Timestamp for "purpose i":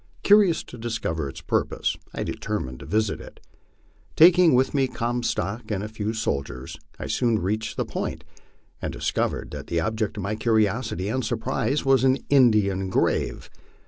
1.41-2.23